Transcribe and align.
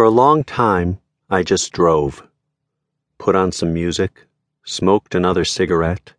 For 0.00 0.06
a 0.06 0.18
long 0.24 0.44
time, 0.44 0.98
I 1.28 1.42
just 1.42 1.72
drove. 1.72 2.26
Put 3.18 3.36
on 3.36 3.52
some 3.52 3.74
music, 3.74 4.26
smoked 4.64 5.14
another 5.14 5.44
cigarette, 5.44 6.14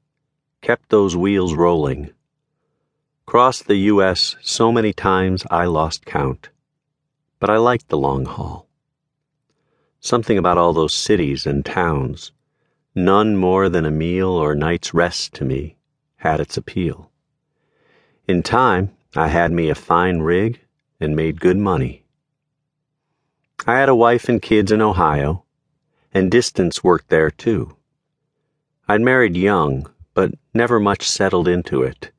kept 0.61 0.89
those 0.89 1.17
wheels 1.17 1.55
rolling. 1.55 2.11
Crossed 3.25 3.65
the 3.65 3.77
U.S. 3.77 4.35
so 4.39 4.71
many 4.71 4.93
times 4.93 5.47
I 5.49 5.65
lost 5.65 6.05
count. 6.05 6.49
But 7.39 7.49
I 7.49 7.57
liked 7.57 7.89
the 7.89 7.97
long 7.97 8.25
haul. 8.25 8.67
Something 9.99 10.37
about 10.37 10.59
all 10.59 10.73
those 10.73 10.93
cities 10.93 11.47
and 11.47 11.65
towns, 11.65 12.31
none 12.93 13.35
more 13.35 13.67
than 13.67 13.87
a 13.87 13.89
meal 13.89 14.29
or 14.29 14.53
night's 14.53 14.93
rest 14.93 15.33
to 15.33 15.43
me, 15.43 15.75
had 16.17 16.39
its 16.39 16.55
appeal. 16.55 17.09
In 18.27 18.43
time, 18.43 18.95
I 19.15 19.29
had 19.29 19.51
me 19.51 19.71
a 19.71 19.73
fine 19.73 20.19
rig 20.19 20.59
and 20.99 21.15
made 21.15 21.41
good 21.41 21.57
money. 21.57 22.00
I 23.67 23.77
had 23.77 23.89
a 23.89 23.95
wife 23.95 24.27
and 24.27 24.41
kids 24.41 24.71
in 24.71 24.81
Ohio, 24.81 25.45
and 26.11 26.31
distance 26.31 26.83
worked 26.83 27.09
there 27.09 27.29
too. 27.29 27.77
I'd 28.87 29.01
married 29.01 29.37
young, 29.37 29.87
but 30.15 30.33
never 30.51 30.79
much 30.79 31.07
settled 31.07 31.47
into 31.47 31.83
it, 31.83 32.11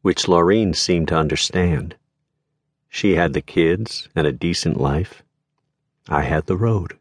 which 0.00 0.26
Laureen 0.26 0.74
seemed 0.74 1.08
to 1.08 1.16
understand. 1.16 1.96
She 2.88 3.14
had 3.14 3.34
the 3.34 3.42
kids 3.42 4.08
and 4.16 4.26
a 4.26 4.32
decent 4.32 4.80
life. 4.80 5.22
I 6.08 6.22
had 6.22 6.46
the 6.46 6.56
road. 6.56 6.98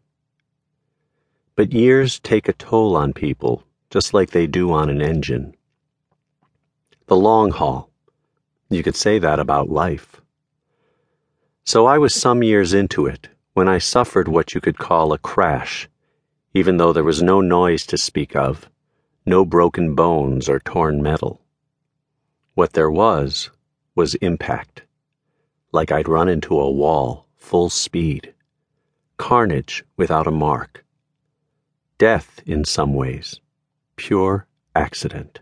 But 1.55 1.72
years 1.72 2.20
take 2.20 2.50
a 2.50 2.53
toll 2.53 2.98
on 2.98 3.14
people, 3.14 3.64
just 3.89 4.14
like 4.14 4.31
they 4.31 4.45
do 4.45 4.73
on 4.73 4.89
an 4.89 5.02
engine. 5.02 5.55
The 7.08 7.16
long 7.16 7.52
haul. 7.52 7.89
You 8.70 8.84
could 8.84 8.98
say 8.98 9.20
that 9.20 9.39
about 9.39 9.70
life. 9.70 10.20
So 11.64 11.86
I 11.86 11.98
was 11.98 12.14
some 12.14 12.44
years 12.44 12.73
into 12.73 13.05
it 13.05 13.30
when 13.55 13.70
I 13.70 13.77
suffered 13.77 14.27
what 14.27 14.54
you 14.54 14.59
could 14.59 14.77
call 14.77 15.14
a 15.14 15.18
crash, 15.18 15.88
even 16.54 16.76
though 16.76 16.91
there 16.91 17.05
was 17.05 17.23
no 17.23 17.40
noise 17.40 17.86
to 17.86 17.97
speak 17.97 18.36
of, 18.36 18.70
no 19.25 19.45
broken 19.45 19.95
bones 19.95 20.50
or 20.50 20.59
torn 20.59 21.02
metal. 21.02 21.42
What 22.53 22.73
there 22.73 22.92
was, 22.92 23.50
was 23.95 24.16
impact. 24.16 24.84
Like 25.72 25.89
I'd 25.89 26.09
run 26.09 26.28
into 26.28 26.59
a 26.59 26.70
wall, 26.70 27.28
full 27.38 27.70
speed. 27.70 28.34
Carnage 29.16 29.86
without 29.95 30.28
a 30.28 30.31
mark. 30.31 30.84
Death 31.97 32.42
in 32.45 32.66
some 32.66 32.94
ways. 32.94 33.40
Pure 33.95 34.47
accident. 34.75 35.40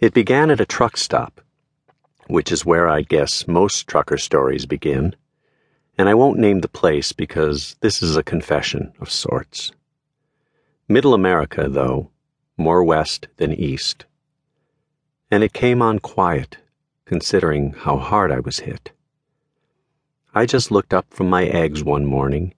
It 0.00 0.12
began 0.12 0.50
at 0.50 0.60
a 0.60 0.66
truck 0.66 0.96
stop, 0.96 1.40
which 2.26 2.50
is 2.50 2.66
where 2.66 2.88
I 2.88 3.02
guess 3.02 3.46
most 3.46 3.86
trucker 3.86 4.18
stories 4.18 4.66
begin, 4.66 5.14
and 6.00 6.08
I 6.08 6.14
won't 6.14 6.38
name 6.38 6.60
the 6.60 6.68
place 6.68 7.12
because 7.12 7.76
this 7.82 8.02
is 8.02 8.16
a 8.16 8.22
confession 8.22 8.90
of 9.00 9.10
sorts. 9.10 9.70
Middle 10.88 11.12
America, 11.12 11.68
though, 11.68 12.10
more 12.56 12.82
west 12.82 13.28
than 13.36 13.52
east. 13.52 14.06
And 15.30 15.44
it 15.44 15.52
came 15.52 15.82
on 15.82 15.98
quiet, 15.98 16.56
considering 17.04 17.74
how 17.74 17.98
hard 17.98 18.32
I 18.32 18.40
was 18.40 18.60
hit. 18.60 18.92
I 20.34 20.46
just 20.46 20.70
looked 20.70 20.94
up 20.94 21.04
from 21.10 21.28
my 21.28 21.44
eggs 21.44 21.84
one 21.84 22.06
morning, 22.06 22.54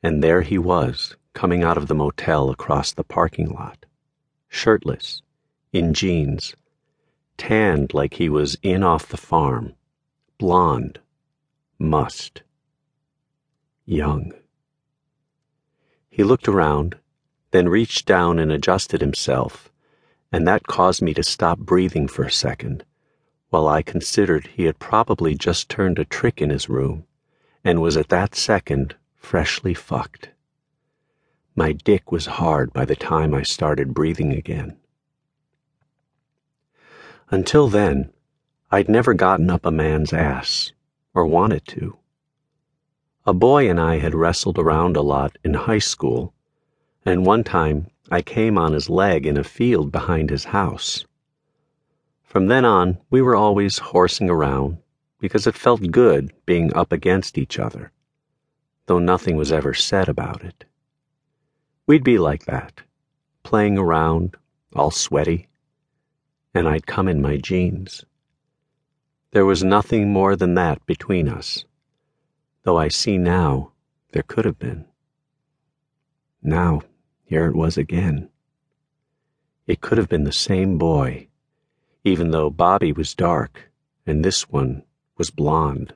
and 0.00 0.22
there 0.22 0.42
he 0.42 0.56
was, 0.56 1.16
coming 1.32 1.64
out 1.64 1.78
of 1.78 1.88
the 1.88 1.96
motel 1.96 2.48
across 2.48 2.92
the 2.92 3.02
parking 3.02 3.50
lot, 3.50 3.86
shirtless, 4.46 5.20
in 5.72 5.94
jeans, 5.94 6.54
tanned 7.38 7.92
like 7.92 8.14
he 8.14 8.28
was 8.28 8.56
in 8.62 8.84
off 8.84 9.08
the 9.08 9.16
farm, 9.16 9.74
blonde, 10.38 11.00
must 11.80 12.42
young. 13.88 14.32
He 16.10 16.22
looked 16.22 16.48
around, 16.48 16.96
then 17.52 17.68
reached 17.68 18.06
down 18.06 18.38
and 18.38 18.52
adjusted 18.52 19.00
himself, 19.00 19.72
and 20.30 20.46
that 20.46 20.66
caused 20.66 21.00
me 21.00 21.14
to 21.14 21.22
stop 21.22 21.58
breathing 21.58 22.06
for 22.06 22.24
a 22.24 22.30
second, 22.30 22.84
while 23.48 23.66
I 23.66 23.82
considered 23.82 24.48
he 24.48 24.64
had 24.64 24.78
probably 24.78 25.34
just 25.34 25.70
turned 25.70 25.98
a 25.98 26.04
trick 26.04 26.42
in 26.42 26.50
his 26.50 26.68
room 26.68 27.06
and 27.64 27.80
was 27.80 27.96
at 27.96 28.10
that 28.10 28.34
second 28.34 28.94
freshly 29.16 29.72
fucked. 29.72 30.30
My 31.56 31.72
dick 31.72 32.12
was 32.12 32.26
hard 32.26 32.72
by 32.72 32.84
the 32.84 32.96
time 32.96 33.34
I 33.34 33.42
started 33.42 33.94
breathing 33.94 34.32
again. 34.32 34.76
Until 37.30 37.68
then, 37.68 38.12
I'd 38.70 38.88
never 38.88 39.14
gotten 39.14 39.50
up 39.50 39.64
a 39.64 39.70
man's 39.70 40.12
ass, 40.12 40.72
or 41.14 41.24
wanted 41.24 41.66
to. 41.68 41.98
A 43.28 43.34
boy 43.34 43.68
and 43.68 43.78
I 43.78 43.98
had 43.98 44.14
wrestled 44.14 44.58
around 44.58 44.96
a 44.96 45.02
lot 45.02 45.36
in 45.44 45.52
high 45.52 45.80
school, 45.80 46.32
and 47.04 47.26
one 47.26 47.44
time 47.44 47.88
I 48.10 48.22
came 48.22 48.56
on 48.56 48.72
his 48.72 48.88
leg 48.88 49.26
in 49.26 49.36
a 49.36 49.44
field 49.44 49.92
behind 49.92 50.30
his 50.30 50.44
house. 50.44 51.04
From 52.22 52.46
then 52.46 52.64
on, 52.64 52.96
we 53.10 53.20
were 53.20 53.36
always 53.36 53.76
horsing 53.76 54.30
around 54.30 54.78
because 55.20 55.46
it 55.46 55.56
felt 55.56 55.90
good 55.90 56.32
being 56.46 56.72
up 56.72 56.90
against 56.90 57.36
each 57.36 57.58
other, 57.58 57.92
though 58.86 58.98
nothing 58.98 59.36
was 59.36 59.52
ever 59.52 59.74
said 59.74 60.08
about 60.08 60.42
it. 60.42 60.64
We'd 61.86 62.02
be 62.02 62.16
like 62.16 62.46
that, 62.46 62.80
playing 63.42 63.76
around, 63.76 64.38
all 64.74 64.90
sweaty, 64.90 65.50
and 66.54 66.66
I'd 66.66 66.86
come 66.86 67.08
in 67.08 67.20
my 67.20 67.36
jeans. 67.36 68.06
There 69.32 69.44
was 69.44 69.62
nothing 69.62 70.10
more 70.10 70.34
than 70.34 70.54
that 70.54 70.86
between 70.86 71.28
us 71.28 71.66
though 72.64 72.76
I 72.76 72.88
see 72.88 73.18
now 73.18 73.72
there 74.12 74.22
could 74.22 74.44
have 74.44 74.58
been. 74.58 74.86
Now, 76.42 76.82
here 77.24 77.46
it 77.46 77.54
was 77.54 77.76
again. 77.76 78.30
It 79.66 79.80
could 79.80 79.98
have 79.98 80.08
been 80.08 80.24
the 80.24 80.32
same 80.32 80.78
boy, 80.78 81.28
even 82.04 82.30
though 82.30 82.50
Bobby 82.50 82.92
was 82.92 83.14
dark 83.14 83.70
and 84.06 84.24
this 84.24 84.48
one 84.48 84.82
was 85.16 85.30
blonde. 85.30 85.94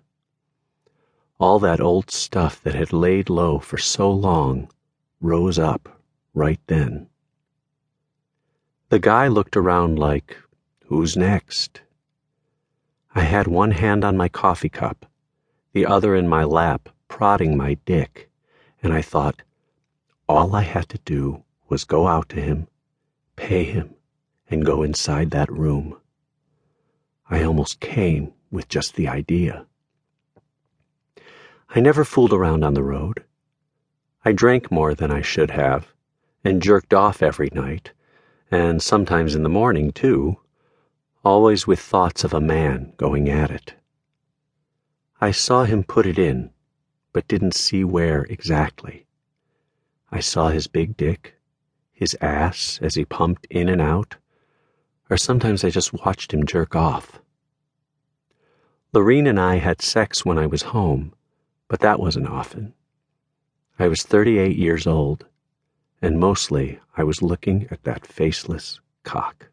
All 1.39 1.59
that 1.61 1.81
old 1.81 2.11
stuff 2.11 2.62
that 2.62 2.75
had 2.75 2.93
laid 2.93 3.31
low 3.31 3.59
for 3.59 3.79
so 3.79 4.11
long 4.11 4.71
rose 5.21 5.59
up 5.59 6.00
right 6.34 6.61
then. 6.67 7.09
The 8.91 8.99
guy 8.99 9.29
looked 9.29 9.56
around 9.56 9.99
like, 9.99 10.37
Who's 10.87 11.17
next? 11.17 11.81
I 13.15 13.23
had 13.23 13.47
one 13.47 13.71
hand 13.71 14.05
on 14.05 14.17
my 14.17 14.29
coffee 14.29 14.69
cup 14.69 15.06
the 15.72 15.87
other 15.87 16.15
in 16.15 16.28
my 16.28 16.44
lap, 16.44 16.88
prodding 17.09 17.56
my 17.56 17.75
dick, 17.87 18.31
and 18.83 18.93
I 18.93 19.03
thought, 19.03 19.43
all 20.28 20.55
I 20.55 20.62
had 20.62 20.88
to 20.91 20.99
do 20.99 21.44
was 21.69 21.84
go 21.84 22.06
out 22.06 22.28
to 22.31 22.41
him, 22.41 22.69
pay 23.37 23.65
him, 23.65 23.94
and 24.50 24.65
go 24.65 24.82
inside 24.82 25.31
that 25.31 25.50
room. 25.50 25.97
I 27.31 27.43
almost 27.43 27.81
came 27.81 28.32
with 28.50 28.69
just 28.69 28.94
the 28.94 29.09
idea. 29.09 29.66
I 31.71 31.81
never 31.81 32.05
fooled 32.05 32.34
around 32.34 32.65
on 32.65 32.75
the 32.75 32.82
road. 32.82 33.25
I 34.25 34.32
drank 34.32 34.71
more 34.71 34.94
than 34.94 35.11
I 35.11 35.22
should 35.22 35.50
have, 35.53 35.94
and 36.44 36.61
jerked 36.61 36.93
off 36.93 37.22
every 37.22 37.49
night, 37.55 37.93
and 38.50 38.82
sometimes 38.82 39.34
in 39.34 39.43
the 39.43 39.49
morning, 39.49 39.91
too, 39.91 40.37
always 41.25 41.66
with 41.66 41.81
thoughts 41.81 42.25
of 42.25 42.34
a 42.34 42.41
man 42.41 42.93
going 42.99 43.31
at 43.31 43.50
it. 43.50 43.75
I 45.22 45.31
saw 45.31 45.62
him 45.62 45.84
put 45.84 46.05
it 46.05 46.19
in, 46.19 46.50
but 47.12 47.28
didn't 47.28 47.55
see 47.55 47.84
where 47.84 48.25
exactly. 48.25 49.06
I 50.10 50.19
saw 50.19 50.49
his 50.49 50.66
big 50.66 50.97
dick, 50.97 51.37
his 51.93 52.16
ass 52.21 52.81
as 52.83 52.97
he 52.97 53.05
pumped 53.05 53.47
in 53.49 53.69
and 53.69 53.81
out, 53.81 54.16
or 55.09 55.16
sometimes 55.16 55.62
I 55.62 55.71
just 55.71 55.93
watched 55.93 56.34
him 56.34 56.44
jerk 56.44 56.75
off. 56.75 57.22
Lorene 58.93 59.28
and 59.28 59.38
I 59.38 59.59
had 59.59 59.81
sex 59.81 60.25
when 60.25 60.38
I 60.38 60.47
was 60.47 60.62
home, 60.62 61.15
but 61.69 61.78
that 61.78 62.00
wasn't 62.00 62.27
often. 62.27 62.75
I 63.79 63.87
was 63.87 64.02
38 64.02 64.56
years 64.56 64.88
old, 64.88 65.25
and 66.02 66.19
mostly 66.19 66.81
I 66.96 67.05
was 67.05 67.23
looking 67.23 67.69
at 67.70 67.85
that 67.85 68.08
faceless 68.08 68.81
cock. 69.05 69.37